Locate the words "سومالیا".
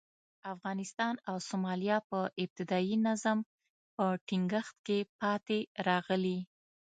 1.47-1.97